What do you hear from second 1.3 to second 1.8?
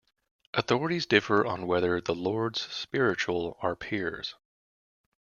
on